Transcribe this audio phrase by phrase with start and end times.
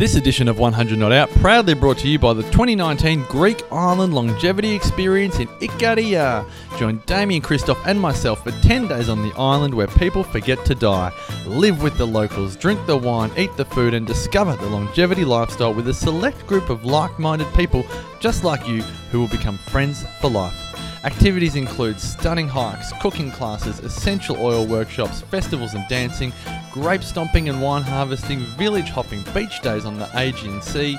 [0.00, 4.14] This edition of 100 Not Out proudly brought to you by the 2019 Greek Island
[4.14, 6.48] Longevity Experience in Ikaria.
[6.78, 10.74] Join Damien Kristof and myself for 10 days on the island where people forget to
[10.74, 11.12] die.
[11.44, 15.74] Live with the locals, drink the wine, eat the food, and discover the longevity lifestyle
[15.74, 17.84] with a select group of like minded people
[18.20, 18.80] just like you
[19.10, 20.89] who will become friends for life.
[21.02, 26.30] Activities include stunning hikes, cooking classes, essential oil workshops, festivals and dancing,
[26.70, 30.98] grape stomping and wine harvesting, village hopping, beach days on the Aegean Sea,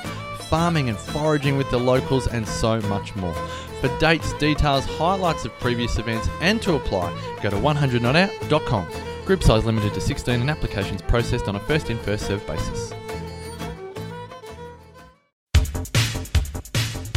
[0.49, 3.34] farming and foraging with the locals, and so much more.
[3.80, 7.11] For dates, details, highlights of previous events, and to apply,
[7.44, 8.88] go to 100notout.com.
[9.25, 12.91] Group size limited to 16 and applications processed on a first in, first served basis.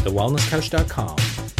[0.04, 1.16] TheWellnessCouch.com,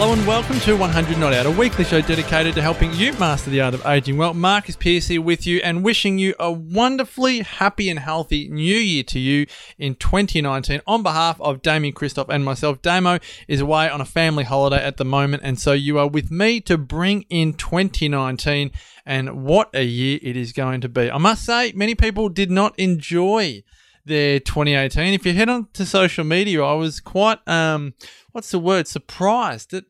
[0.00, 3.50] Hello and welcome to 100 Not Out, a weekly show dedicated to helping you master
[3.50, 4.32] the art of aging well.
[4.32, 9.02] Marcus Pearce here with you and wishing you a wonderfully happy and healthy new year
[9.02, 10.82] to you in 2019.
[10.86, 14.98] On behalf of Damien Kristof and myself, Damo is away on a family holiday at
[14.98, 18.70] the moment, and so you are with me to bring in 2019
[19.04, 21.10] and what a year it is going to be.
[21.10, 23.64] I must say, many people did not enjoy
[24.08, 25.14] their 2018.
[25.14, 27.94] If you head on to social media, I was quite um,
[28.32, 29.84] what's the word surprised that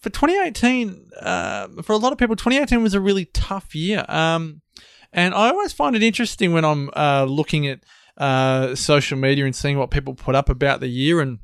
[0.00, 4.60] for 2018 uh, for a lot of people 2018 was a really tough year um,
[5.12, 7.80] and i always find it interesting when i'm uh, looking at
[8.18, 11.38] uh, social media and seeing what people put up about the year and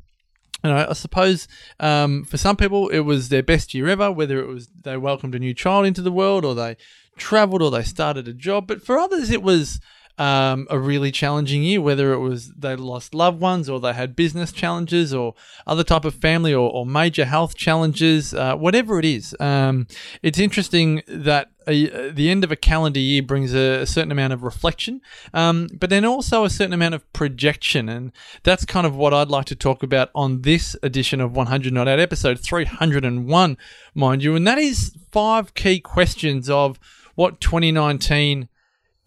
[0.65, 1.47] you know, I suppose
[1.79, 5.37] um, for some people it was their best year ever, whether it was they welcomed
[5.37, 6.77] a new child into the world or they
[7.17, 8.67] traveled or they started a job.
[8.67, 9.81] But for others, it was
[10.19, 14.17] um, a really challenging year, whether it was they lost loved ones or they had
[14.17, 15.35] business challenges or
[15.67, 19.35] other type of family or, or major health challenges, uh, whatever it is.
[19.39, 19.87] Um,
[20.23, 24.33] it's interesting that a, the end of a calendar year brings a, a certain amount
[24.33, 25.01] of reflection,
[25.33, 27.89] um, but then also a certain amount of projection.
[27.89, 28.11] And
[28.43, 31.87] that's kind of what I'd like to talk about on this edition of 100 Not
[31.87, 33.57] Out, episode 301,
[33.95, 34.35] mind you.
[34.35, 36.81] And that is five key questions of
[37.15, 38.49] what 2019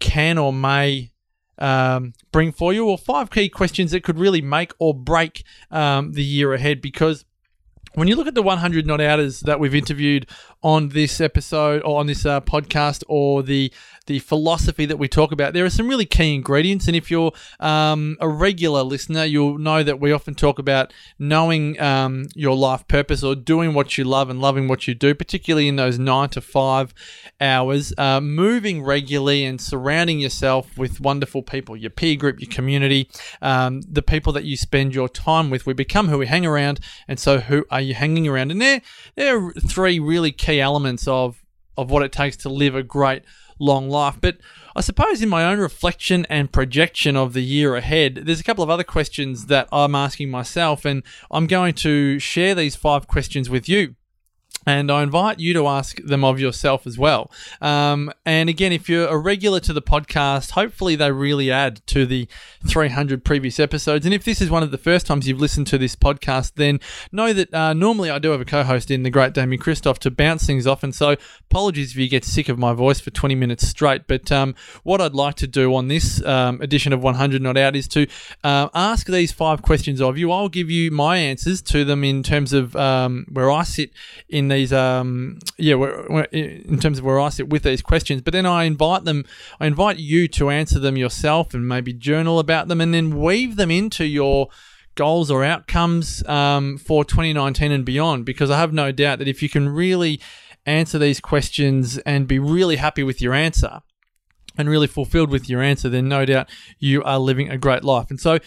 [0.02, 1.12] can or may
[1.58, 6.12] um, bring for you, or five key questions that could really make or break um,
[6.12, 6.82] the year ahead.
[6.82, 7.24] Because
[7.94, 10.28] when you look at the 100 not outers that we've interviewed
[10.62, 13.72] on this episode or on this uh, podcast or the
[14.06, 16.86] the philosophy that we talk about, there are some really key ingredients.
[16.88, 21.80] And if you're um, a regular listener, you'll know that we often talk about knowing
[21.80, 25.68] um, your life purpose or doing what you love and loving what you do, particularly
[25.68, 26.92] in those nine to five
[27.40, 33.08] hours, uh, moving regularly and surrounding yourself with wonderful people, your peer group, your community,
[33.40, 35.64] um, the people that you spend your time with.
[35.64, 36.80] We become who we hang around.
[37.06, 38.50] And so, who are you hanging around?
[38.50, 38.82] And there,
[39.14, 41.42] there are three really key elements of
[41.76, 43.22] of what it takes to live a great
[43.58, 44.18] long life.
[44.20, 44.38] But
[44.76, 48.64] I suppose in my own reflection and projection of the year ahead, there's a couple
[48.64, 53.48] of other questions that I'm asking myself, and I'm going to share these five questions
[53.48, 53.94] with you
[54.66, 57.30] and I invite you to ask them of yourself as well.
[57.60, 62.06] Um, and again, if you're a regular to the podcast, hopefully they really add to
[62.06, 62.28] the
[62.66, 64.04] 300 previous episodes.
[64.04, 66.80] And if this is one of the first times you've listened to this podcast, then
[67.10, 69.98] know that uh, normally I do have a co host in the great Damien Kristof
[69.98, 70.82] to bounce things off.
[70.82, 71.16] And so
[71.50, 74.06] apologies if you get sick of my voice for 20 minutes straight.
[74.06, 77.76] But um, what I'd like to do on this um, edition of 100 Not Out
[77.76, 78.06] is to
[78.44, 80.30] uh, ask these five questions of you.
[80.30, 83.90] I'll give you my answers to them in terms of um, where I sit
[84.28, 85.74] in these um yeah
[86.32, 88.22] in terms of where I sit with these questions.
[88.22, 89.24] But then I invite them
[89.60, 93.56] I invite you to answer them yourself and maybe journal about them and then weave
[93.56, 94.48] them into your
[94.94, 98.24] goals or outcomes um, for 2019 and beyond.
[98.26, 100.20] Because I have no doubt that if you can really
[100.66, 103.80] answer these questions and be really happy with your answer
[104.56, 108.10] and really fulfilled with your answer then no doubt you are living a great life.
[108.10, 108.38] And so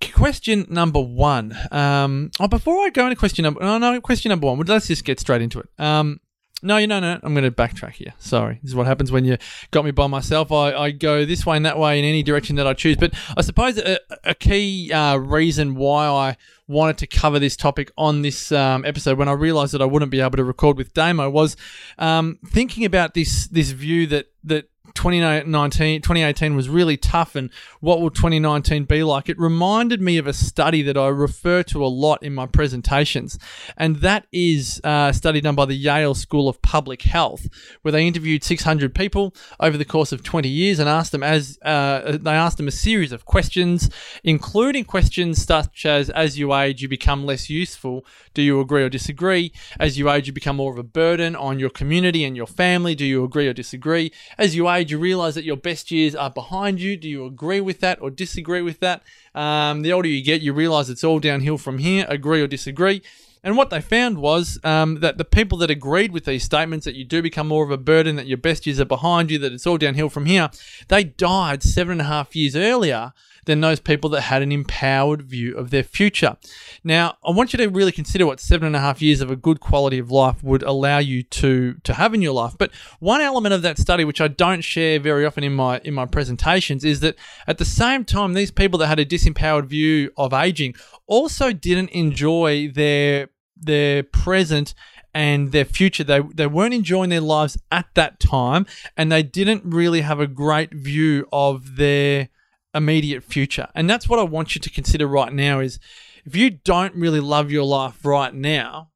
[0.00, 1.56] question number one.
[1.70, 4.58] Um, oh, before I go into question number, no, no, question number one.
[4.60, 5.68] Let's just get straight into it.
[5.78, 6.20] Um,
[6.64, 8.14] no, you know, no, I'm going to backtrack here.
[8.18, 9.36] Sorry, this is what happens when you
[9.70, 10.50] got me by myself.
[10.50, 12.96] I, I go this way and that way in any direction that I choose.
[12.96, 16.36] But I suppose a, a key uh, reason why I
[16.66, 20.10] wanted to cover this topic on this um, episode when I realised that I wouldn't
[20.10, 21.54] be able to record with Damo was
[21.98, 27.50] um, thinking about this this view that that 2019, 2018 was really tough, and
[27.80, 29.30] what will 2019 be like?
[29.30, 33.38] It reminded me of a study that I refer to a lot in my presentations,
[33.78, 37.48] and that is a study done by the Yale School of Public Health,
[37.80, 41.58] where they interviewed 600 people over the course of 20 years and asked them as
[41.64, 43.88] uh, they asked them a series of questions,
[44.22, 48.04] including questions such as, "As you age, you become less useful.
[48.34, 49.52] Do you agree or disagree?
[49.80, 52.94] As you age, you become more of a burden on your community and your family.
[52.94, 54.12] Do you agree or disagree?
[54.36, 56.96] As you age, you realize that your best years are behind you.
[56.96, 59.02] Do you agree with that or disagree with that?
[59.34, 62.06] Um, the older you get, you realize it's all downhill from here.
[62.08, 63.02] Agree or disagree?
[63.44, 66.94] And what they found was um, that the people that agreed with these statements that
[66.94, 69.52] you do become more of a burden, that your best years are behind you, that
[69.52, 70.48] it's all downhill from here,
[70.88, 73.12] they died seven and a half years earlier
[73.46, 76.36] than those people that had an empowered view of their future.
[76.82, 79.36] Now, I want you to really consider what seven and a half years of a
[79.36, 82.54] good quality of life would allow you to to have in your life.
[82.58, 85.94] But one element of that study, which I don't share very often in my in
[85.94, 90.10] my presentations, is that at the same time, these people that had a disempowered view
[90.16, 90.74] of aging
[91.06, 94.74] also didn't enjoy their their present
[95.14, 96.04] and their future.
[96.04, 100.26] They, they weren't enjoying their lives at that time, and they didn't really have a
[100.26, 102.28] great view of their
[102.74, 103.68] immediate future.
[103.74, 105.78] And that's what I want you to consider right now is
[106.24, 108.90] if you don't really love your life right now,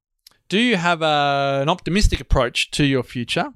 [0.49, 3.53] do you have a, an optimistic approach to your future?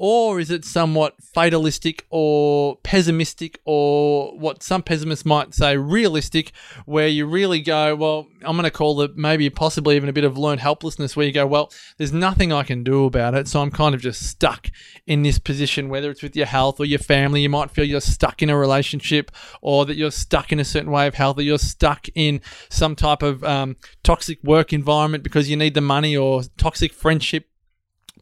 [0.00, 6.52] Or is it somewhat fatalistic or pessimistic, or what some pessimists might say realistic,
[6.86, 10.22] where you really go, well, I'm going to call it maybe possibly even a bit
[10.22, 13.48] of learned helplessness, where you go, well, there's nothing I can do about it.
[13.48, 14.70] So I'm kind of just stuck
[15.08, 17.40] in this position, whether it's with your health or your family.
[17.40, 20.92] You might feel you're stuck in a relationship, or that you're stuck in a certain
[20.92, 22.40] way of health, or you're stuck in
[22.70, 23.74] some type of um,
[24.04, 27.48] toxic work environment because you need the money, or toxic friendship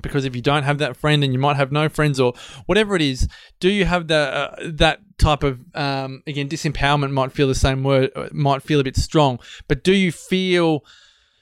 [0.07, 2.33] because if you don't have that friend and you might have no friends or
[2.67, 3.29] whatever it is
[3.61, 7.83] do you have the uh, that type of um, again disempowerment might feel the same
[7.83, 9.39] word uh, might feel a bit strong
[9.69, 10.85] but do you feel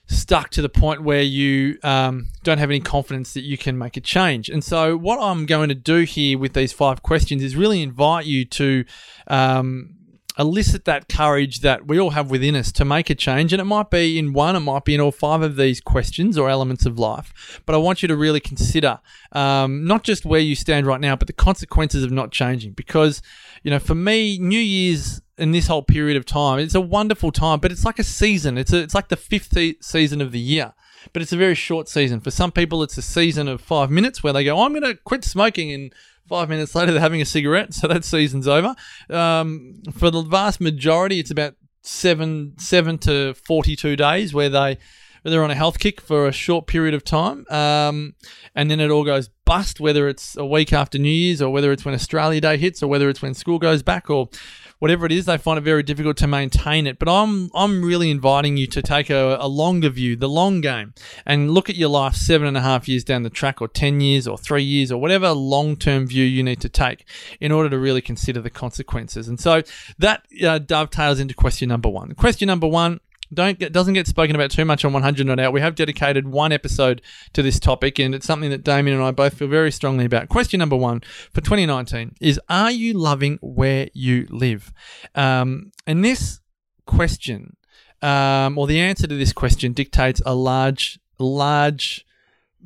[0.06, 3.96] stuck to the point where you um, don't have any confidence that you can make
[3.96, 4.49] a change?
[4.50, 8.26] And so what i'm going to do here with these five questions is really invite
[8.26, 8.84] you to
[9.28, 9.94] um,
[10.38, 13.52] elicit that courage that we all have within us to make a change.
[13.52, 16.36] And it might be in one, it might be in all five of these questions
[16.36, 17.60] or elements of life.
[17.66, 19.00] But I want you to really consider
[19.32, 22.72] um, not just where you stand right now, but the consequences of not changing.
[22.72, 23.22] Because,
[23.62, 27.32] you know, for me, New Year's in this whole period of time, it's a wonderful
[27.32, 28.56] time, but it's like a season.
[28.56, 30.75] It's, a, it's like the fifth season of the year
[31.12, 32.20] but it's a very short season.
[32.20, 34.94] For some people, it's a season of five minutes where they go, I'm going to
[35.04, 35.92] quit smoking and
[36.28, 38.74] Five minutes later, they're having a cigarette, so that season's over.
[39.10, 44.78] Um, for the vast majority, it's about seven seven to forty two days where they
[45.24, 48.14] they're on a health kick for a short period of time, um,
[48.54, 49.80] and then it all goes bust.
[49.80, 52.88] Whether it's a week after New Year's, or whether it's when Australia Day hits, or
[52.88, 54.28] whether it's when school goes back, or
[54.78, 56.98] whatever it is, they find it very difficult to maintain it.
[56.98, 60.92] But I'm I'm really inviting you to take a, a longer view, the long game,
[61.24, 64.00] and look at your life seven and a half years down the track, or ten
[64.00, 67.06] years, or three years, or whatever long term view you need to take
[67.40, 69.26] in order to really consider the consequences.
[69.26, 69.62] And so
[69.98, 72.14] that uh, dovetails into question number one.
[72.14, 73.00] Question number one
[73.34, 75.52] don't get, doesn't get spoken about too much on 100 Not Out.
[75.52, 77.02] We have dedicated one episode
[77.32, 80.28] to this topic, and it's something that Damien and I both feel very strongly about.
[80.28, 81.02] Question number one
[81.32, 84.72] for 2019 is: Are you loving where you live?
[85.14, 86.40] Um, and this
[86.86, 87.56] question,
[88.02, 92.06] um, or the answer to this question, dictates a large, large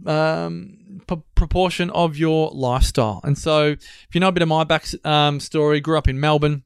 [0.07, 3.21] um, p- proportion of your lifestyle.
[3.25, 6.21] And so, if you know a bit of my back um, story, grew up in
[6.21, 6.65] Melbourne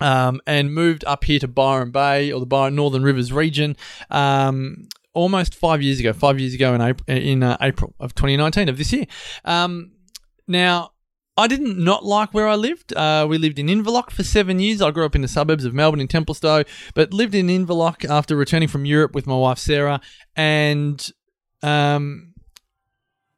[0.00, 3.76] um, and moved up here to Byron Bay or the Byron Northern Rivers region.
[4.10, 8.68] Um, almost five years ago, five years ago in April, in uh, April of 2019
[8.68, 9.06] of this year.
[9.44, 9.92] Um,
[10.46, 10.90] now,
[11.38, 12.94] I didn't not like where I lived.
[12.94, 14.80] Uh, we lived in Inverloch for seven years.
[14.80, 18.36] I grew up in the suburbs of Melbourne in Templestowe, but lived in Inverloch after
[18.36, 20.00] returning from Europe with my wife Sarah,
[20.34, 21.10] and
[21.62, 22.25] um,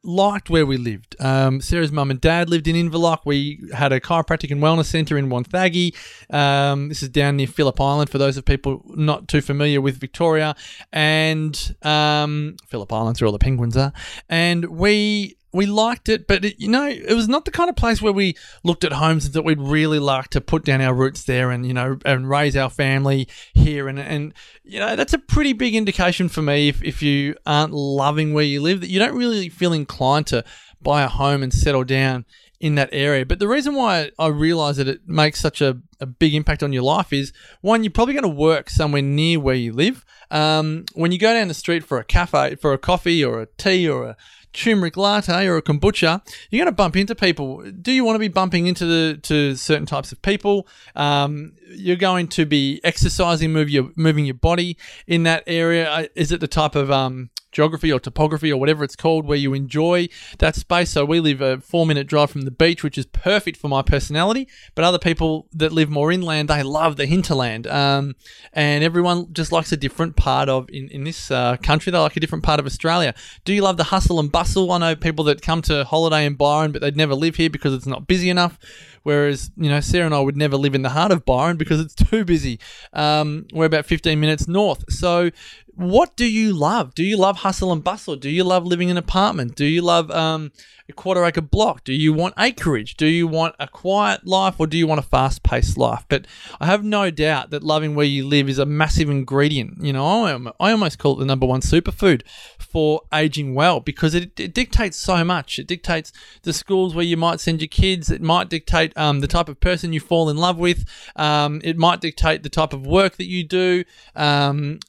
[0.04, 1.16] liked where we lived.
[1.20, 3.20] Um, Sarah's mum and dad lived in Inverloch.
[3.24, 5.94] We had a chiropractic and wellness centre in Wonthaggi.
[6.32, 9.98] Um, this is down near Phillip Island for those of people not too familiar with
[9.98, 10.54] Victoria.
[10.92, 13.92] And um, Phillip Island's where all the penguins are.
[14.28, 17.76] And we we liked it, but it, you know, it was not the kind of
[17.76, 20.94] place where we looked at homes and thought we'd really like to put down our
[20.94, 23.88] roots there and you know and raise our family here.
[23.88, 27.72] And and you know, that's a pretty big indication for me if if you aren't
[27.72, 30.44] loving where you live that you don't really feel inclined to
[30.82, 32.24] buy a home and settle down
[32.60, 33.24] in that area.
[33.24, 36.72] But the reason why I realize that it makes such a, a big impact on
[36.72, 40.04] your life is one, you're probably going to work somewhere near where you live.
[40.30, 43.46] Um, when you go down the street for a cafe, for a coffee or a
[43.58, 44.16] tea or a
[44.52, 47.62] turmeric latte or a kombucha, you're going to bump into people.
[47.70, 50.66] Do you want to be bumping into the to certain types of people?
[50.96, 54.76] Um, you're going to be exercising, move your moving your body
[55.06, 55.90] in that area.
[55.90, 59.38] Uh, Is it the type of um, geography or topography or whatever it's called where
[59.38, 60.90] you enjoy that space.
[60.90, 63.82] So we live a four minute drive from the beach, which is perfect for my
[63.82, 64.48] personality.
[64.74, 67.66] But other people that live more inland, they love the hinterland.
[67.66, 68.16] Um,
[68.52, 72.16] and everyone just likes a different part of, in, in this uh, country, they like
[72.16, 73.14] a different part of Australia.
[73.44, 74.70] Do you love the hustle and bustle?
[74.72, 77.74] I know people that come to holiday in Byron, but they'd never live here because
[77.74, 78.58] it's not busy enough.
[79.02, 81.80] Whereas, you know, Sarah and I would never live in the heart of Byron because
[81.80, 82.60] it's too busy.
[82.92, 84.84] Um, we're about 15 minutes north.
[84.92, 85.30] So,
[85.78, 86.92] what do you love?
[86.92, 88.16] Do you love hustle and bustle?
[88.16, 89.54] Do you love living in an apartment?
[89.54, 90.50] Do you love um,
[90.88, 91.84] a quarter acre block?
[91.84, 92.96] Do you want acreage?
[92.96, 96.04] Do you want a quiet life or do you want a fast paced life?
[96.08, 96.26] But
[96.60, 99.78] I have no doubt that loving where you live is a massive ingredient.
[99.80, 102.22] You know, I, I almost call it the number one superfood
[102.58, 105.60] for aging well because it, it dictates so much.
[105.60, 108.10] It dictates the schools where you might send your kids.
[108.10, 110.86] It might dictate um, the type of person you fall in love with.
[111.14, 113.84] Um, it might dictate the type of work that you do.
[114.16, 114.80] Um,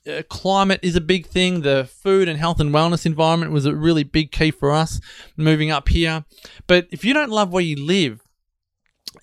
[0.82, 1.62] is a big thing.
[1.62, 5.00] The food and health and wellness environment was a really big key for us
[5.38, 6.26] moving up here.
[6.68, 8.22] But if you don't love where you live,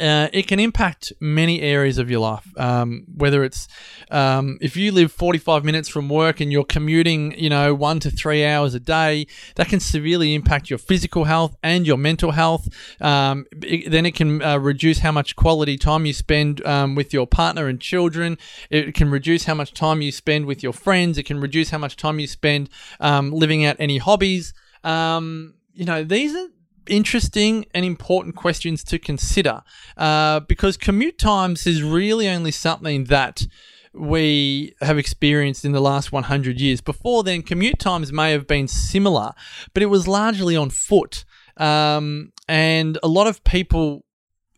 [0.01, 2.47] uh, it can impact many areas of your life.
[2.57, 3.69] Um, whether it's
[4.11, 8.11] um, if you live 45 minutes from work and you're commuting, you know, one to
[8.11, 12.69] three hours a day, that can severely impact your physical health and your mental health.
[13.01, 17.13] Um, it- then it can uh, reduce how much quality time you spend um, with
[17.13, 18.39] your partner and children.
[18.71, 21.17] It can reduce how much time you spend with your friends.
[21.17, 22.69] It can reduce how much time you spend
[23.01, 24.53] um, living out any hobbies.
[24.85, 26.49] Um, you know, these are
[26.89, 29.63] interesting and important questions to consider
[29.97, 33.47] uh, because commute times is really only something that
[33.93, 36.81] we have experienced in the last 100 years.
[36.81, 39.33] Before then, commute times may have been similar,
[39.73, 41.25] but it was largely on foot.
[41.57, 44.05] Um, and a lot of people,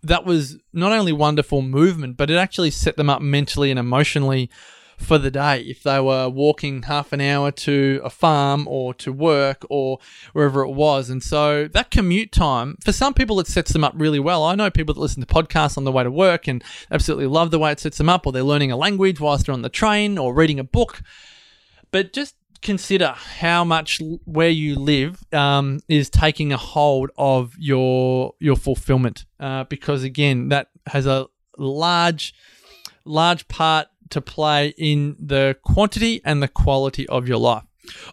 [0.02, 4.50] that was not only wonderful movement, but it actually set them up mentally and emotionally
[4.99, 9.12] for the day if they were walking half an hour to a farm or to
[9.12, 9.99] work or
[10.33, 11.09] wherever it was.
[11.09, 14.45] And so that commute time, for some people, it sets them up really well.
[14.45, 17.50] I know people that listen to podcasts on the way to work and absolutely love
[17.50, 19.69] the way it sets them up, or they're learning a language whilst they're on the
[19.69, 21.00] train or reading a book.
[21.90, 28.35] But just consider how much where you live um, is taking a hold of your
[28.40, 31.26] your fulfillment uh, because again that has a
[31.57, 32.35] large
[33.05, 37.64] large part to play in the quantity and the quality of your life.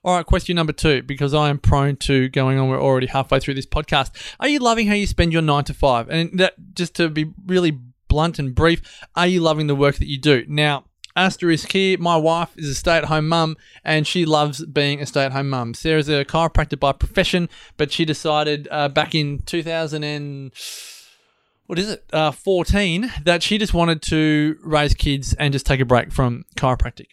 [0.04, 2.70] All right, question number two, because I am prone to going on.
[2.70, 4.12] We're already halfway through this podcast.
[4.40, 6.10] Are you loving how you spend your nine to five?
[6.10, 8.82] And that, just to be really blunt and brief,
[9.16, 10.46] are you loving the work that you do?
[10.48, 10.86] Now,
[11.16, 15.06] asterisk here, my wife is a stay at home mum and she loves being a
[15.06, 15.74] stay at home mum.
[15.74, 20.52] Sarah's a chiropractor by profession, but she decided uh, back in 2000 and
[21.68, 25.80] what is it, uh, 14, that she just wanted to raise kids and just take
[25.80, 27.08] a break from chiropractic.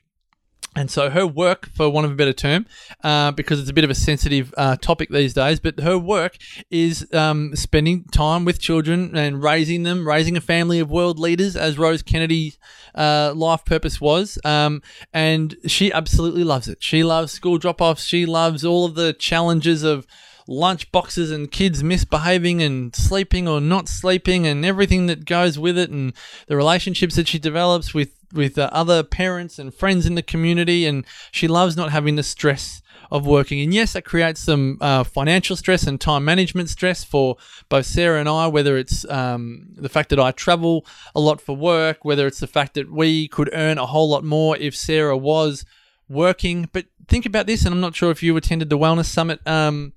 [0.75, 2.64] And so her work, for want of a better term,
[3.04, 6.38] uh, because it's a bit of a sensitive uh, topic these days, but her work
[6.71, 11.56] is um, spending time with children and raising them, raising a family of world leaders,
[11.56, 12.56] as Rose Kennedy's
[12.94, 14.38] uh, life purpose was.
[14.47, 14.80] Um,
[15.12, 16.82] and she absolutely loves it.
[16.82, 18.04] She loves school drop offs.
[18.04, 20.06] She loves all of the challenges of
[20.46, 25.78] lunch boxes and kids misbehaving and sleeping or not sleeping and everything that goes with
[25.78, 26.12] it and
[26.46, 30.87] the relationships that she develops with with uh, other parents and friends in the community
[30.87, 32.80] and she loves not having the stress
[33.11, 33.61] of working.
[33.61, 37.37] And yes that creates some uh, financial stress and time management stress for
[37.68, 41.54] both sarah and i whether it's um, the fact that i travel a lot for
[41.54, 45.16] work whether it's the fact that we could earn a whole lot more if sarah
[45.16, 45.64] was
[46.08, 46.68] working.
[46.72, 49.92] But think about this and i'm not sure if you attended the wellness summit um,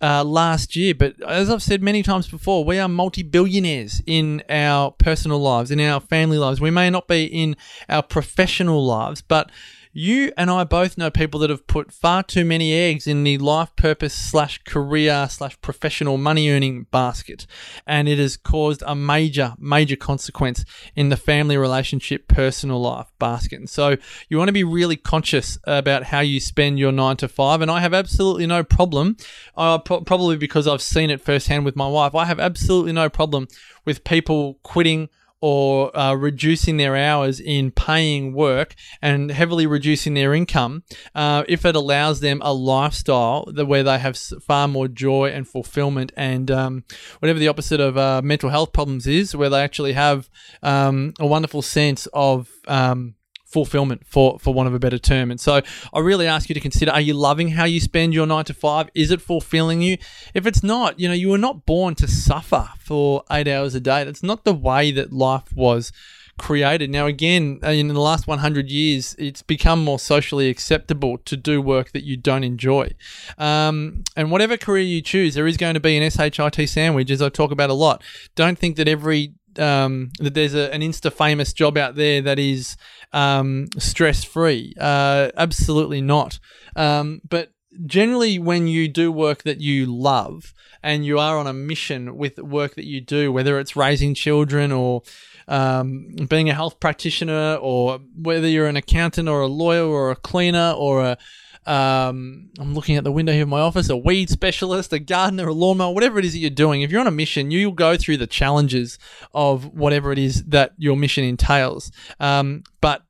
[0.00, 0.94] uh, last year.
[0.94, 5.70] But as I've said many times before, we are multi billionaires in our personal lives,
[5.70, 6.60] in our family lives.
[6.60, 7.56] We may not be in
[7.88, 9.50] our professional lives, but
[9.96, 13.38] you and I both know people that have put far too many eggs in the
[13.38, 17.46] life purpose slash career slash professional money earning basket.
[17.86, 23.58] And it has caused a major, major consequence in the family relationship, personal life basket.
[23.58, 23.96] And so
[24.28, 27.62] you want to be really conscious about how you spend your nine to five.
[27.62, 29.16] And I have absolutely no problem,
[29.56, 33.08] uh, pro- probably because I've seen it firsthand with my wife, I have absolutely no
[33.08, 33.48] problem
[33.86, 35.08] with people quitting
[35.40, 40.82] or uh, reducing their hours in paying work and heavily reducing their income
[41.14, 46.12] uh, if it allows them a lifestyle where they have far more joy and fulfillment
[46.16, 46.84] and um,
[47.18, 50.28] whatever the opposite of uh, mental health problems is where they actually have
[50.62, 53.14] um, a wonderful sense of um,
[53.46, 55.30] fulfillment for for want of a better term.
[55.30, 55.62] And so
[55.94, 58.54] I really ask you to consider are you loving how you spend your 9 to
[58.54, 58.90] 5?
[58.94, 59.96] Is it fulfilling you?
[60.34, 63.80] If it's not, you know, you were not born to suffer for 8 hours a
[63.80, 64.04] day.
[64.04, 65.92] That's not the way that life was
[66.38, 66.90] created.
[66.90, 71.62] Now, again, uh, in the last 100 years, it's become more socially acceptable to do
[71.62, 72.92] work that you don't enjoy.
[73.38, 77.22] Um, and whatever career you choose, there is going to be an SHIT sandwich, as
[77.22, 78.02] I talk about a lot.
[78.34, 82.38] Don't think that every um, that there's a, an insta famous job out there that
[82.38, 82.76] is
[83.12, 84.74] um, stress free.
[84.80, 86.38] Uh, absolutely not.
[86.74, 87.52] Um, but
[87.84, 92.38] generally, when you do work that you love and you are on a mission with
[92.38, 95.02] work that you do, whether it's raising children or
[95.48, 100.16] um, being a health practitioner, or whether you're an accountant or a lawyer or a
[100.16, 101.18] cleaner or a
[101.66, 105.48] um, I'm looking at the window here of my office, a weed specialist, a gardener,
[105.48, 106.82] a lawnmower, whatever it is that you're doing.
[106.82, 108.98] If you're on a mission, you'll go through the challenges
[109.34, 111.90] of whatever it is that your mission entails.
[112.20, 113.02] Um, but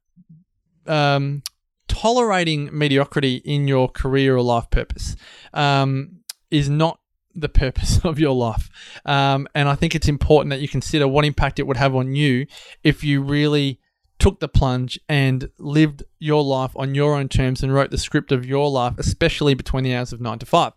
[0.86, 1.42] um,
[1.86, 5.16] tolerating mediocrity in your career or life purpose
[5.52, 6.20] um,
[6.50, 6.98] is not
[7.34, 8.70] the purpose of your life.
[9.04, 12.14] Um, and I think it's important that you consider what impact it would have on
[12.14, 12.46] you
[12.82, 13.80] if you really
[14.18, 18.32] took the plunge and lived your life on your own terms and wrote the script
[18.32, 20.72] of your life, especially between the hours of nine to five.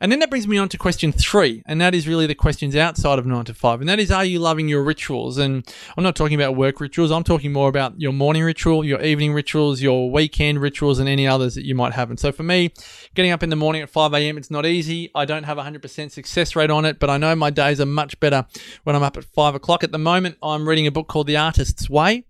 [0.00, 2.74] And then that brings me on to question three, and that is really the questions
[2.74, 5.38] outside of nine to five, and that is, are you loving your rituals?
[5.38, 5.64] And
[5.96, 9.32] I'm not talking about work rituals, I'm talking more about your morning ritual, your evening
[9.32, 12.10] rituals, your weekend rituals, and any others that you might have.
[12.10, 12.72] And so for me,
[13.14, 15.10] getting up in the morning at 5 a.m., it's not easy.
[15.14, 17.86] I don't have a 100% success rate on it, but I know my days are
[17.86, 18.46] much better
[18.82, 19.84] when I'm up at 5 o'clock.
[19.84, 22.24] At the moment, I'm reading a book called The Artist's Way.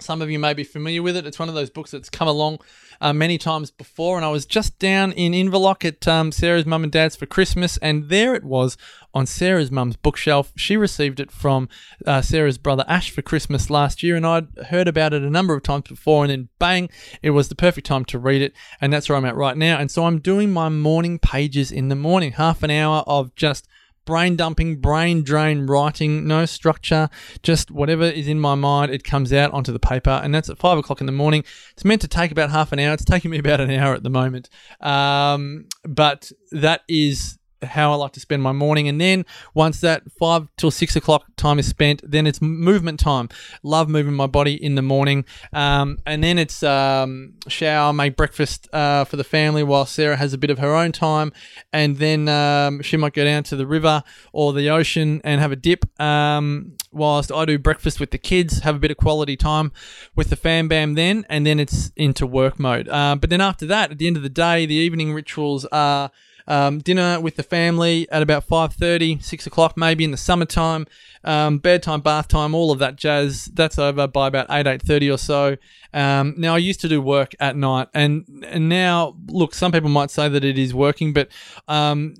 [0.00, 1.26] Some of you may be familiar with it.
[1.26, 2.60] It's one of those books that's come along
[3.00, 4.16] uh, many times before.
[4.16, 7.76] And I was just down in Inverloch at um, Sarah's mum and dad's for Christmas,
[7.78, 8.76] and there it was
[9.14, 10.52] on Sarah's mum's bookshelf.
[10.56, 11.68] She received it from
[12.06, 15.54] uh, Sarah's brother Ash for Christmas last year, and I'd heard about it a number
[15.54, 16.24] of times before.
[16.24, 16.90] And then bang,
[17.22, 19.78] it was the perfect time to read it, and that's where I'm at right now.
[19.78, 23.68] And so I'm doing my morning pages in the morning, half an hour of just
[24.08, 27.10] brain dumping, brain drain writing, no structure,
[27.42, 30.18] just whatever is in my mind, it comes out onto the paper.
[30.24, 31.44] And that's at five o'clock in the morning.
[31.72, 32.94] It's meant to take about half an hour.
[32.94, 34.48] It's taking me about an hour at the moment.
[34.80, 38.88] Um, but that is how I like to spend my morning.
[38.88, 39.24] And then
[39.54, 43.28] once that five till six o'clock time is spent, then it's movement time.
[43.62, 45.24] Love moving my body in the morning.
[45.52, 50.32] Um, and then it's um, shower, make breakfast uh, for the family while Sarah has
[50.32, 51.32] a bit of her own time.
[51.72, 55.52] And then um, she might go down to the river or the ocean and have
[55.52, 55.84] a dip.
[56.00, 59.72] Um, whilst I do breakfast with the kids, have a bit of quality time
[60.14, 62.88] with the fam bam then, and then it's into work mode.
[62.88, 66.10] Uh, but then after that, at the end of the day, the evening rituals are
[66.48, 70.86] um, dinner with the family at about 5.30, 6 o'clock maybe in the summertime.
[71.22, 73.46] Um, bedtime, bath time, all of that jazz.
[73.46, 75.56] That's over by about 8, 8.30 or so.
[75.92, 77.88] Um, now, I used to do work at night.
[77.94, 81.28] And, and now, look, some people might say that it is working, but
[81.68, 82.14] um,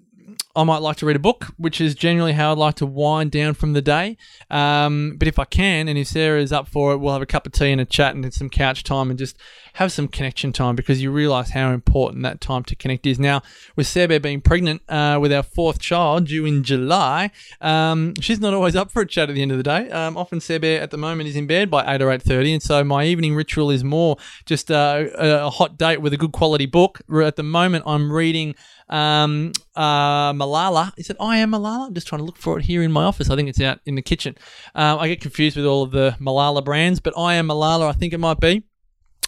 [0.58, 3.30] I might like to read a book, which is generally how I'd like to wind
[3.30, 4.16] down from the day.
[4.50, 7.26] Um, but if I can, and if Sarah is up for it, we'll have a
[7.26, 9.38] cup of tea and a chat and some couch time and just
[9.74, 13.20] have some connection time because you realize how important that time to connect is.
[13.20, 13.40] Now,
[13.76, 18.52] with Sarah being pregnant uh, with our fourth child due in July, um, she's not
[18.52, 19.88] always up for a chat at the end of the day.
[19.90, 22.82] Um, often Sarah at the moment is in bed by 8 or 8.30 and so
[22.82, 27.00] my evening ritual is more just uh, a hot date with a good quality book.
[27.22, 28.56] At the moment, I'm reading
[28.88, 30.92] um, uh, Malala.
[30.96, 31.88] Is it I am Malala?
[31.88, 33.30] I'm just trying to look for it here in my office.
[33.30, 34.36] I think it's out in the kitchen.
[34.74, 37.88] Uh, I get confused with all of the Malala brands, but I am Malala.
[37.88, 38.64] I think it might be.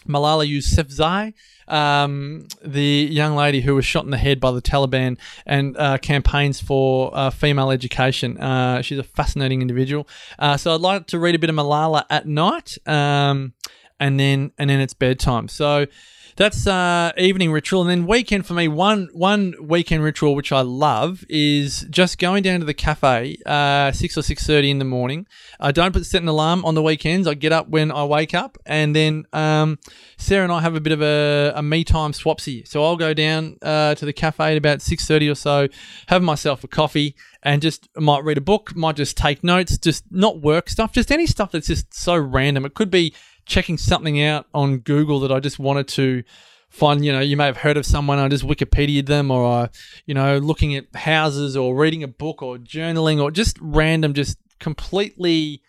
[0.07, 1.33] Malala Yousafzai,
[1.67, 5.99] um, the young lady who was shot in the head by the Taliban and uh,
[5.99, 8.35] campaigns for uh, female education.
[8.39, 10.07] Uh, she's a fascinating individual.
[10.39, 13.53] Uh, so I'd like to read a bit of Malala at night, um,
[13.99, 15.47] and then and then it's bedtime.
[15.47, 15.85] So
[16.35, 18.67] that's uh, evening ritual, and then weekend for me.
[18.67, 23.91] One one weekend ritual which I love is just going down to the cafe uh,
[23.91, 25.27] six or six thirty in the morning.
[25.59, 27.27] I don't put set an alarm on the weekends.
[27.27, 29.79] I get up when I wake up, and then um,
[30.17, 32.67] Sarah and I have a bit of a, a me time swapsy.
[32.67, 35.67] So I'll go down uh, to the cafe at about six thirty or so,
[36.07, 40.05] have myself a coffee, and just might read a book, might just take notes, just
[40.11, 42.65] not work stuff, just any stuff that's just so random.
[42.65, 43.13] It could be
[43.51, 46.23] checking something out on Google that I just wanted to
[46.69, 49.69] find, you know, you may have heard of someone, I just Wikipedia'd them, or I,
[50.05, 54.37] you know, looking at houses or reading a book or journaling or just random, just
[54.59, 55.61] completely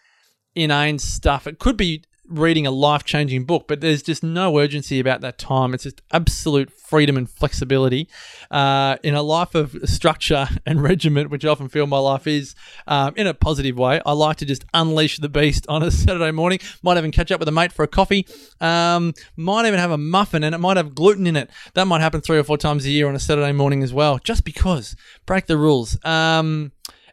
[0.55, 1.49] inane stuff.
[1.49, 5.39] It could be reading a life changing book, but there's just no urgency about that
[5.39, 5.75] time.
[5.75, 8.09] It's just absolute freedom and flexibility.
[8.51, 12.55] Uh, in a life of structure and regiment, which I often feel my life is,
[12.87, 16.31] um, in a positive way, I like to just unleash the beast on a Saturday
[16.31, 16.61] morning.
[16.83, 18.27] Might even catch up with a mate for a coffee.
[18.61, 21.51] Um, might even have a muffin and it might have gluten in it.
[21.75, 24.19] That might happen three or four times a year on a Saturday morning as well,
[24.19, 24.97] just because.
[25.27, 26.03] Break the rules.
[26.05, 26.73] Um,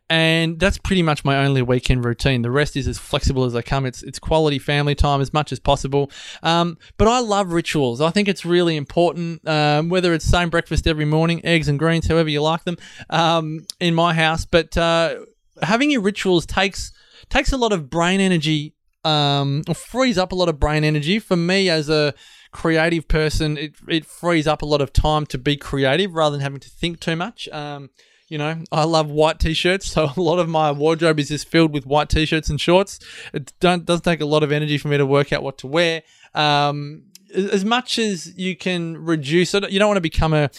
[0.09, 2.41] and that's pretty much my only weekend routine.
[2.41, 3.85] The rest is as flexible as I come.
[3.85, 6.11] It's it's quality family time as much as possible.
[6.41, 8.01] Um, but I love rituals.
[8.01, 9.47] I think it's really important.
[9.47, 12.77] Um, whether it's same breakfast every morning, eggs and greens, however you like them,
[13.09, 14.45] um, in my house.
[14.45, 15.19] But uh,
[15.61, 16.91] having your rituals takes
[17.29, 18.73] takes a lot of brain energy.
[19.05, 22.13] Um, frees up a lot of brain energy for me as a
[22.51, 23.57] creative person.
[23.57, 26.69] It it frees up a lot of time to be creative rather than having to
[26.69, 27.47] think too much.
[27.49, 27.91] Um,
[28.29, 31.73] you know, I love white t-shirts, so a lot of my wardrobe is just filled
[31.73, 32.99] with white t-shirts and shorts.
[33.33, 35.67] It don't, doesn't take a lot of energy for me to work out what to
[35.67, 36.03] wear.
[36.35, 40.49] Um, as much as you can reduce you don't want to become a,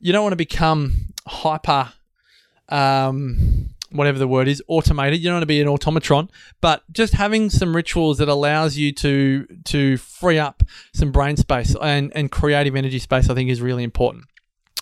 [0.00, 1.92] you don't want to become hyper,
[2.68, 5.20] um, whatever the word is, automated.
[5.20, 6.28] You don't want to be an automatron,
[6.60, 11.74] but just having some rituals that allows you to to free up some brain space
[11.80, 14.24] and and creative energy space, I think, is really important.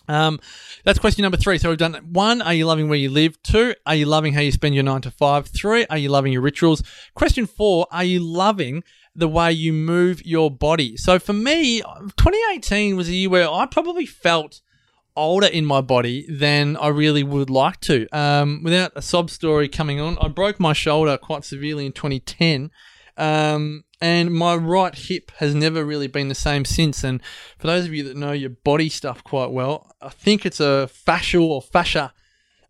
[0.09, 0.41] Um,
[0.85, 1.59] that's question number three.
[1.59, 3.43] So we've done one, are you loving where you live?
[3.43, 5.47] Two, are you loving how you spend your nine to five?
[5.47, 6.83] Three, are you loving your rituals?
[7.15, 8.83] Question four, are you loving
[9.15, 10.97] the way you move your body?
[10.97, 14.61] So for me, 2018 was a year where I probably felt
[15.17, 18.07] older in my body than I really would like to.
[18.13, 22.71] Um, without a sob story coming on, I broke my shoulder quite severely in 2010.
[23.17, 27.05] Um, and my right hip has never really been the same since.
[27.05, 27.23] And
[27.57, 30.91] for those of you that know your body stuff quite well, I think it's a
[31.07, 32.13] fascial or fascia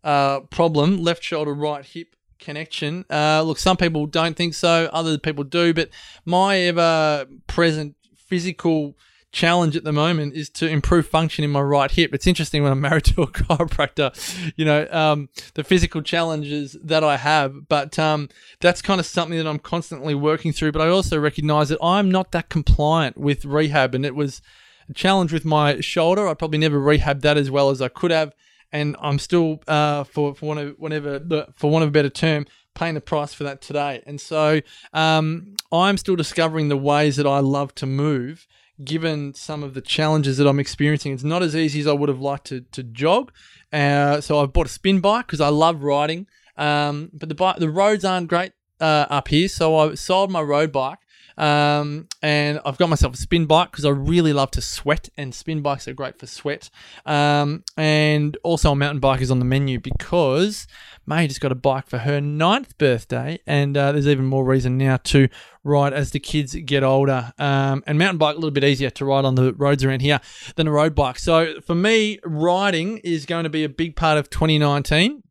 [0.03, 3.03] uh, problem, left shoulder, right hip connection.
[3.09, 5.89] Uh, look, some people don't think so, other people do, but
[6.23, 8.95] my ever present physical
[9.33, 12.13] challenge at the moment is to improve function in my right hip.
[12.13, 14.13] It's interesting when I'm married to a chiropractor,
[14.55, 18.29] you know, um, the physical challenges that I have, but um,
[18.61, 20.71] that's kind of something that I'm constantly working through.
[20.71, 24.41] But I also recognize that I'm not that compliant with rehab, and it was
[24.87, 26.27] a challenge with my shoulder.
[26.27, 28.33] I probably never rehabbed that as well as I could have.
[28.71, 31.19] And I'm still, uh, for for one of whatever,
[31.55, 34.01] for want of a better term, paying the price for that today.
[34.05, 34.61] And so
[34.93, 38.47] um, I'm still discovering the ways that I love to move
[38.83, 41.13] given some of the challenges that I'm experiencing.
[41.13, 43.31] It's not as easy as I would have liked to, to jog.
[43.71, 46.27] Uh, so I've bought a spin bike because I love riding.
[46.57, 50.41] Um, but the bike, the roads aren't great uh, up here, so I sold my
[50.41, 50.99] road bike.
[51.37, 55.33] Um, and I've got myself a spin bike because I really love to sweat, and
[55.33, 56.69] spin bikes are great for sweat.
[57.05, 60.67] Um, and also a mountain bike is on the menu because
[61.05, 64.77] May just got a bike for her ninth birthday, and uh, there's even more reason
[64.77, 65.27] now to
[65.63, 67.33] ride as the kids get older.
[67.37, 70.21] Um, and mountain bike a little bit easier to ride on the roads around here
[70.55, 71.19] than a road bike.
[71.19, 75.22] So for me, riding is going to be a big part of 2019.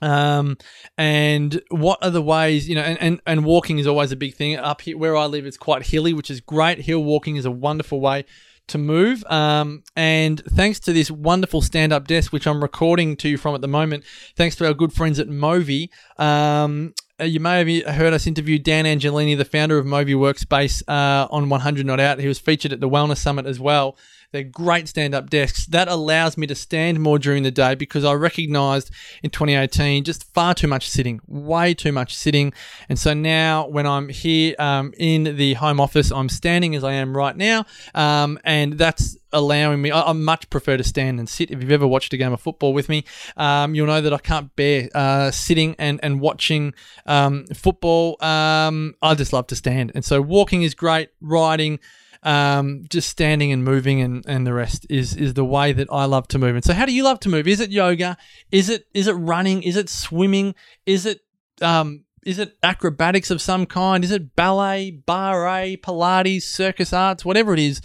[0.00, 0.56] Um,
[0.96, 4.34] and what are the ways, you know, and, and, and walking is always a big
[4.34, 4.56] thing.
[4.56, 6.80] Up here where I live, it's quite hilly, which is great.
[6.80, 8.24] Hill walking is a wonderful way
[8.68, 9.24] to move.
[9.26, 13.54] Um, and thanks to this wonderful stand up desk, which I'm recording to you from
[13.54, 14.04] at the moment,
[14.36, 15.88] thanks to our good friends at Movi.
[16.18, 20.82] Um, uh, you may have heard us interview Dan Angelini, the founder of Movi Workspace,
[20.86, 22.20] uh, on 100 Not Out.
[22.20, 23.96] He was featured at the Wellness Summit as well.
[24.30, 25.64] They're great stand up desks.
[25.66, 28.90] That allows me to stand more during the day because I recognized
[29.22, 32.52] in 2018 just far too much sitting, way too much sitting.
[32.90, 36.92] And so now when I'm here um, in the home office, I'm standing as I
[36.92, 37.64] am right now.
[37.94, 39.90] Um, and that's allowing me.
[39.90, 41.50] I, I, much prefer to stand and sit.
[41.50, 43.04] If you've ever watched a game of football with me,
[43.36, 46.74] um, you'll know that I can't bear uh, sitting and and watching
[47.06, 48.22] um, football.
[48.22, 51.10] Um, I just love to stand, and so walking is great.
[51.20, 51.78] Riding,
[52.22, 56.04] um, just standing and moving and, and the rest is is the way that I
[56.04, 56.54] love to move.
[56.54, 57.46] And so, how do you love to move?
[57.46, 58.16] Is it yoga?
[58.50, 59.62] Is it is it running?
[59.62, 60.54] Is it swimming?
[60.86, 61.20] Is it
[61.62, 64.04] um, is it acrobatics of some kind?
[64.04, 67.80] Is it ballet, barre, Pilates, circus arts, whatever it is?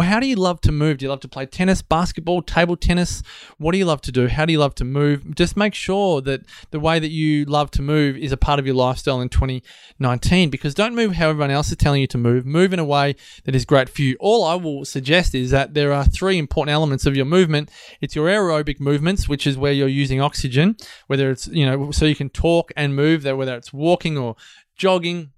[0.00, 0.98] How do you love to move?
[0.98, 3.22] Do you love to play tennis, basketball, table tennis?
[3.58, 4.28] What do you love to do?
[4.28, 5.34] How do you love to move?
[5.34, 8.66] Just make sure that the way that you love to move is a part of
[8.66, 12.46] your lifestyle in 2019 because don't move how everyone else is telling you to move.
[12.46, 14.16] Move in a way that is great for you.
[14.20, 17.70] All I will suggest is that there are three important elements of your movement.
[18.00, 20.76] It's your aerobic movements, which is where you're using oxygen,
[21.08, 24.36] whether it's, you know, so you can talk and move, whether it's walking or
[24.76, 25.32] jogging,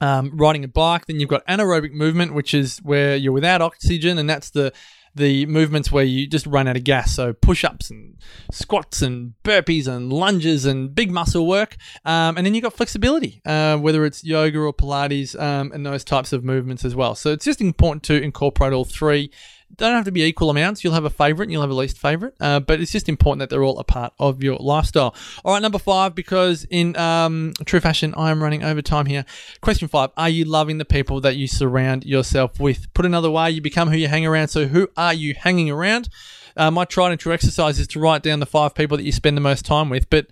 [0.00, 1.06] um, riding a bike.
[1.06, 4.72] Then you've got anaerobic movement, which is where you're without oxygen, and that's the
[5.16, 7.14] the movements where you just run out of gas.
[7.14, 8.16] So push ups and
[8.52, 11.76] squats and burpees and lunges and big muscle work.
[12.04, 16.04] Um, and then you've got flexibility, uh, whether it's yoga or Pilates um, and those
[16.04, 17.14] types of movements as well.
[17.14, 19.30] So it's just important to incorporate all three
[19.76, 20.82] don't have to be equal amounts.
[20.82, 23.40] You'll have a favorite and you'll have a least favorite, uh, but it's just important
[23.40, 25.14] that they're all a part of your lifestyle.
[25.44, 29.24] All right, number five, because in um, true fashion, I am running over time here.
[29.60, 32.92] Question five Are you loving the people that you surround yourself with?
[32.94, 34.48] Put another way, you become who you hang around.
[34.48, 36.08] So, who are you hanging around?
[36.56, 39.12] Uh, my tried and true exercise is to write down the five people that you
[39.12, 40.26] spend the most time with, but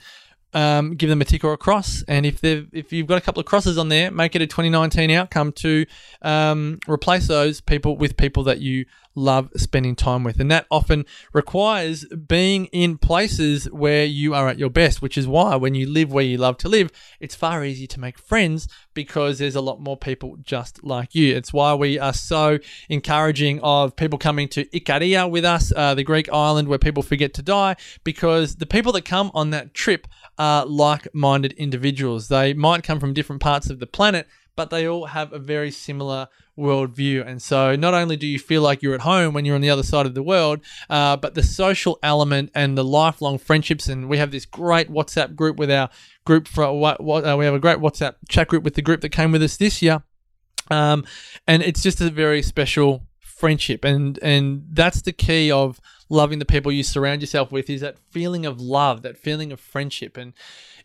[0.55, 2.03] um, give them a tick or a cross.
[2.09, 4.47] And if they if you've got a couple of crosses on there, make it a
[4.47, 5.85] 2019 outcome to
[6.23, 10.41] um, replace those people with people that you love spending time with.
[10.41, 15.27] And that often requires being in places where you are at your best, which is
[15.27, 16.91] why when you live where you love to live,
[17.21, 21.35] it's far easier to make friends because there's a lot more people just like you.
[21.35, 26.05] It's why we are so encouraging of people coming to Ikaria with us, uh, the
[26.05, 30.07] Greek island where people forget to die, because the people that come on that trip
[30.39, 32.29] are like minded individuals.
[32.29, 35.71] They might come from different parts of the planet, but they all have a very
[35.71, 37.27] similar worldview.
[37.27, 39.71] And so not only do you feel like you're at home when you're on the
[39.71, 43.89] other side of the world, uh, but the social element and the lifelong friendships.
[43.89, 45.91] And we have this great WhatsApp group with our
[46.25, 49.01] group for what, what uh, we have a great WhatsApp chat group with the group
[49.01, 50.03] that came with us this year.
[50.71, 51.05] Um,
[51.47, 53.03] and it's just a very special
[53.35, 57.81] friendship and and that's the key of loving the people you surround yourself with is
[57.81, 60.33] that feeling of love that feeling of friendship and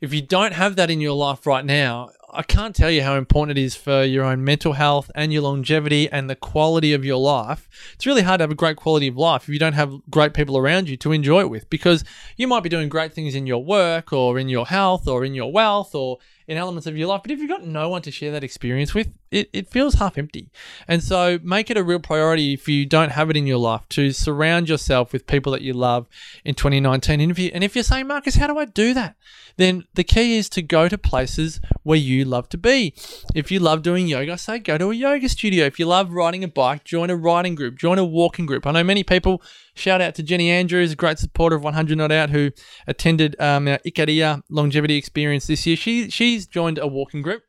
[0.02, 3.16] if you don't have that in your life right now I can't tell you how
[3.16, 7.04] important it is for your own mental health and your longevity and the quality of
[7.04, 7.68] your life.
[7.96, 10.34] It's really hard to have a great quality of life if you don't have great
[10.34, 12.04] people around you to enjoy it with because
[12.38, 15.34] you might be doing great things in your work or in your health or in
[15.34, 17.22] your wealth or in elements of your life.
[17.22, 20.18] But if you've got no one to share that experience with, it, it feels half
[20.18, 20.50] empty.
[20.88, 23.88] And so make it a real priority if you don't have it in your life
[23.90, 26.08] to surround yourself with people that you love
[26.44, 27.22] in 2019.
[27.22, 29.16] And if, you, and if you're saying, Marcus, how do I do that?
[29.60, 32.96] Then the key is to go to places where you love to be.
[33.36, 35.66] If you love doing yoga, say go to a yoga studio.
[35.66, 38.66] If you love riding a bike, join a riding group, join a walking group.
[38.66, 39.42] I know many people
[39.80, 42.52] Shout out to Jenny Andrews, a great supporter of 100 Not Out, who
[42.86, 45.78] attended um, our Ikaria longevity experience this year.
[45.78, 47.44] She she's joined a walking group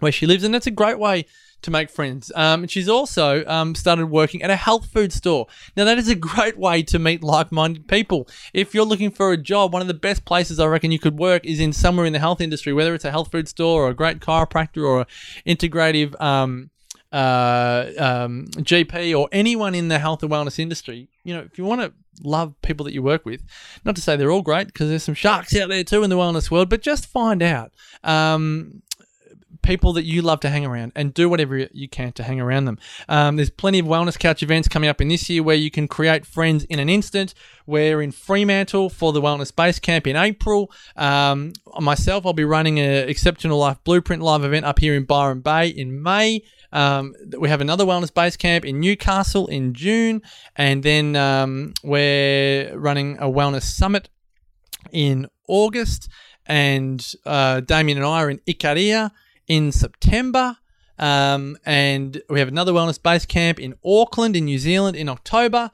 [0.00, 1.24] where she lives, and that's a great way
[1.62, 2.32] to make friends.
[2.34, 5.46] Um, she's also um, started working at a health food store.
[5.76, 8.28] Now, that is a great way to meet like minded people.
[8.52, 11.18] If you're looking for a job, one of the best places I reckon you could
[11.18, 13.88] work is in somewhere in the health industry, whether it's a health food store or
[13.90, 15.06] a great chiropractor or an
[15.46, 16.20] integrative.
[16.20, 16.70] Um,
[17.12, 21.64] uh, um, GP or anyone in the health and wellness industry, you know, if you
[21.64, 21.92] want to
[22.22, 23.42] love people that you work with,
[23.84, 26.16] not to say they're all great because there's some sharks out there too in the
[26.16, 27.72] wellness world, but just find out
[28.04, 28.82] um,
[29.62, 32.64] people that you love to hang around and do whatever you can to hang around
[32.64, 32.78] them.
[33.08, 35.88] Um, there's plenty of Wellness Couch events coming up in this year where you can
[35.88, 37.34] create friends in an instant.
[37.66, 40.70] We're in Fremantle for the Wellness Base Camp in April.
[40.96, 45.40] Um, myself, I'll be running an Exceptional Life Blueprint live event up here in Byron
[45.40, 46.42] Bay in May.
[46.72, 50.22] Um, we have another wellness base camp in Newcastle in June,
[50.56, 54.08] and then um, we're running a wellness summit
[54.92, 56.08] in August.
[56.46, 59.10] And uh, Damien and I are in Ikaria
[59.50, 60.56] in September.
[60.96, 65.72] Um, and we have another wellness base camp in Auckland, in New Zealand, in October.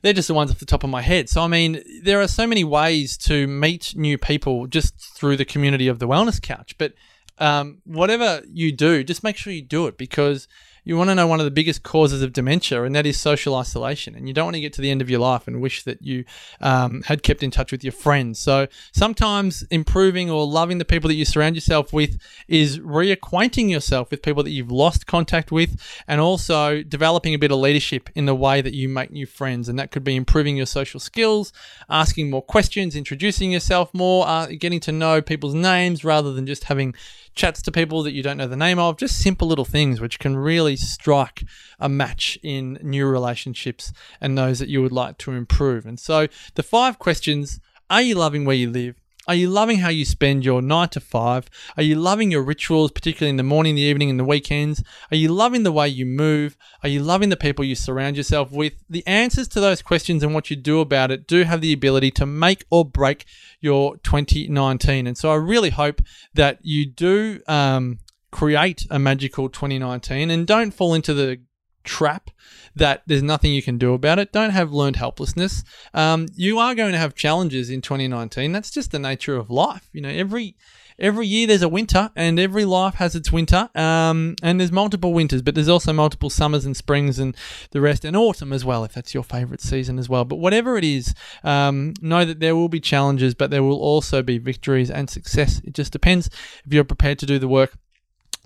[0.00, 1.28] They're just the ones off the top of my head.
[1.28, 5.44] So, I mean, there are so many ways to meet new people just through the
[5.44, 6.74] community of the Wellness Couch.
[6.78, 6.94] But
[7.36, 10.48] um, whatever you do, just make sure you do it because
[10.88, 13.54] you want to know one of the biggest causes of dementia, and that is social
[13.54, 14.14] isolation.
[14.14, 16.00] And you don't want to get to the end of your life and wish that
[16.00, 16.24] you
[16.62, 18.38] um, had kept in touch with your friends.
[18.38, 24.10] So sometimes improving or loving the people that you surround yourself with is reacquainting yourself
[24.10, 28.24] with people that you've lost contact with, and also developing a bit of leadership in
[28.24, 29.68] the way that you make new friends.
[29.68, 31.52] And that could be improving your social skills,
[31.90, 36.64] asking more questions, introducing yourself more, uh, getting to know people's names rather than just
[36.64, 36.94] having
[37.34, 40.18] chats to people that you don't know the name of, just simple little things which
[40.18, 41.44] can really strike
[41.78, 45.86] a match in new relationships and those that you would like to improve.
[45.86, 47.60] And so the five questions
[47.90, 48.96] are you loving where you live?
[49.28, 51.50] Are you loving how you spend your nine to five?
[51.76, 54.82] Are you loving your rituals, particularly in the morning, the evening, and the weekends?
[55.10, 56.56] Are you loving the way you move?
[56.82, 58.72] Are you loving the people you surround yourself with?
[58.88, 62.10] The answers to those questions and what you do about it do have the ability
[62.12, 63.26] to make or break
[63.60, 65.06] your 2019.
[65.06, 66.00] And so I really hope
[66.32, 67.98] that you do um,
[68.30, 71.40] create a magical 2019 and don't fall into the
[71.84, 72.30] trap
[72.76, 74.30] that there's nothing you can do about it.
[74.30, 75.64] Don't have learned helplessness.
[75.94, 78.52] Um, you are going to have challenges in 2019.
[78.52, 79.88] That's just the nature of life.
[79.92, 80.56] You know, every
[80.98, 83.70] every year there's a winter, and every life has its winter.
[83.74, 87.36] Um, and there's multiple winters, but there's also multiple summers and springs and
[87.70, 90.24] the rest, and autumn as well, if that's your favorite season as well.
[90.24, 94.22] But whatever it is, um, know that there will be challenges, but there will also
[94.22, 95.60] be victories and success.
[95.64, 96.28] It just depends
[96.64, 97.76] if you're prepared to do the work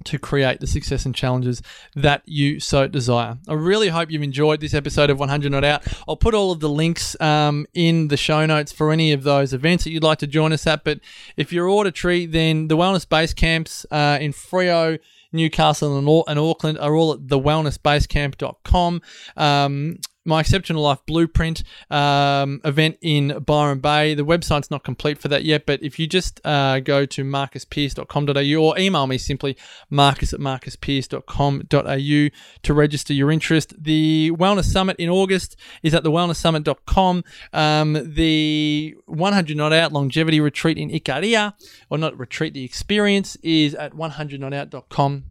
[0.05, 1.63] to create the success and challenges
[1.95, 3.39] that you so desire.
[3.49, 5.87] I really hope you've enjoyed this episode of 100 Not Out.
[6.09, 9.53] I'll put all of the links um, in the show notes for any of those
[9.53, 10.85] events that you'd like to join us at.
[10.85, 11.01] But
[11.37, 14.99] if you're auditory, then the Wellness Base Camps uh, in Freo,
[15.33, 19.03] Newcastle and, and Auckland are all at thewellnessbasecamp.com.
[19.37, 24.15] Um, my Exceptional Life Blueprint um, event in Byron Bay.
[24.15, 28.63] The website's not complete for that yet, but if you just uh, go to marcuspearce.com.au
[28.63, 29.57] or email me simply
[29.91, 33.75] marcus at marcuspearce.com.au to register your interest.
[33.83, 37.25] The Wellness Summit in August is at thewellnesssummit.com.
[37.53, 41.55] Um, the 100 Not Out Longevity Retreat in Ikaria,
[41.91, 45.25] or not retreat, the experience is at 100notout.com.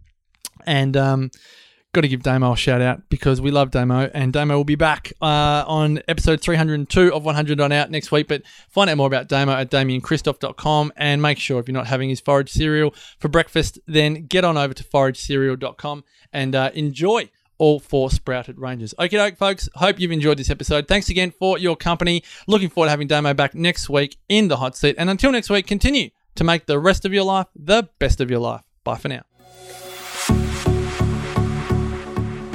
[0.65, 1.31] And um,
[1.93, 4.75] got to give Damo a shout out because we love Damo, and Damo will be
[4.75, 8.27] back uh, on episode 302 of 100 on Out next week.
[8.27, 12.09] But find out more about Damo at damienkristof.com and make sure if you're not having
[12.09, 17.79] his forage cereal for breakfast, then get on over to foragecereal.com and uh, enjoy all
[17.79, 18.95] four sprouted ranges.
[18.97, 19.69] Okay, doke, folks.
[19.75, 20.87] Hope you've enjoyed this episode.
[20.87, 22.23] Thanks again for your company.
[22.47, 24.95] Looking forward to having Damo back next week in the hot seat.
[24.97, 28.31] And until next week, continue to make the rest of your life the best of
[28.31, 28.61] your life.
[28.83, 29.23] Bye for now.